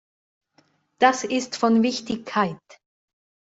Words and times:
Das 0.99 1.23
ist 1.23 1.57
von 1.57 1.83
Wichtigkeit. 1.83 2.57